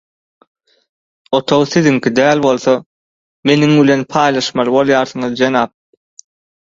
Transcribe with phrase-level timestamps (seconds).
[1.39, 2.73] Otag siziňki däl bolsa
[3.51, 5.77] meniň bilen paýlaşmaly bolýarsyňyz jenap